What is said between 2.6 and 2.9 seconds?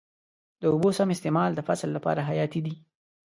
دی.